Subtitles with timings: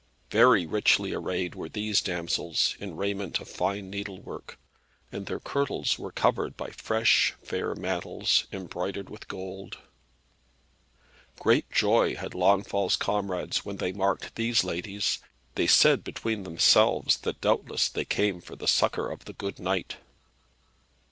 [0.31, 4.57] Very richly arrayed were these damsels in raiment of fine needlework,
[5.11, 9.77] and their kirtles were covered by fresh fair mantles, embroidered with gold.
[11.39, 15.19] Great joy had Launfal's comrades when they marked these ladies.
[15.53, 19.97] They said between themselves that doubtless they came for the succour of the good knight.